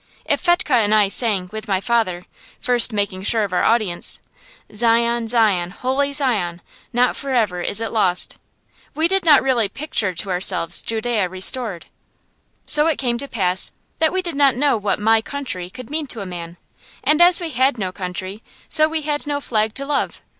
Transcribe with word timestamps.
If 0.25 0.41
Fetchke 0.41 0.71
and 0.71 0.95
I 0.95 1.09
sang, 1.09 1.51
with 1.53 1.67
my 1.67 1.79
father, 1.79 2.25
first 2.59 2.91
making 2.91 3.21
sure 3.21 3.43
of 3.43 3.53
our 3.53 3.61
audience, 3.63 4.19
"Zion, 4.73 5.27
Zion, 5.27 5.69
Holy 5.69 6.11
Zion, 6.11 6.63
not 6.91 7.15
forever 7.15 7.61
is 7.61 7.79
it 7.79 7.91
lost," 7.91 8.37
we 8.95 9.07
did 9.07 9.23
not 9.25 9.43
really 9.43 9.69
picture 9.69 10.15
to 10.15 10.31
ourselves 10.31 10.81
Judæa 10.81 11.29
restored. 11.29 11.85
So 12.65 12.87
it 12.87 12.97
came 12.97 13.19
to 13.19 13.27
pass 13.27 13.71
that 13.99 14.11
we 14.11 14.23
did 14.23 14.33
not 14.33 14.55
know 14.55 14.75
what 14.75 14.97
my 14.99 15.21
country 15.21 15.69
could 15.69 15.91
mean 15.91 16.07
to 16.07 16.21
a 16.21 16.25
man. 16.25 16.57
And 17.03 17.21
as 17.21 17.39
we 17.39 17.51
had 17.51 17.77
no 17.77 17.91
country, 17.91 18.41
so 18.67 18.89
we 18.89 19.03
had 19.03 19.27
no 19.27 19.39
flag 19.39 19.75
to 19.75 19.85
love. 19.85 20.23